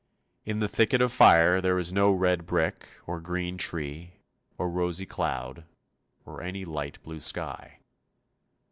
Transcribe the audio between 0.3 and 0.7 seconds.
In the